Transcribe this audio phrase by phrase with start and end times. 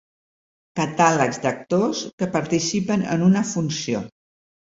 [0.79, 4.01] Catàlegs d'actors que participen en una funció.